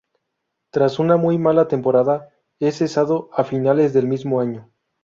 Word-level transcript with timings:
Tras 0.71 0.97
una 0.97 1.15
muy 1.15 1.37
mala 1.37 1.67
temporada 1.67 2.33
es 2.59 2.75
cesado 2.79 3.29
a 3.35 3.43
finales 3.43 3.93
del 3.93 4.07
mismo 4.07 4.39
año. 4.41 4.67